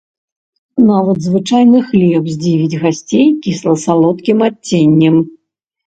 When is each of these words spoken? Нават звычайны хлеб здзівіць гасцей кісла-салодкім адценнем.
Нават 0.91 1.17
звычайны 1.27 1.83
хлеб 1.91 2.23
здзівіць 2.39 2.79
гасцей 2.83 3.27
кісла-салодкім 3.45 4.37
адценнем. 4.51 5.15